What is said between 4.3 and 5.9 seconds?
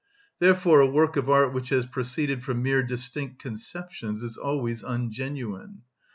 always ungenuine.